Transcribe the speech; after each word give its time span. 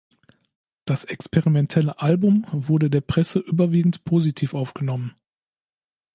Das 0.85 1.03
experimentelle 1.05 1.99
Album 2.01 2.47
wurde 2.51 2.89
der 2.89 3.01
Presse 3.01 3.37
überwiegend 3.37 4.03
positiv 4.03 4.55
aufgenommen. 4.55 5.13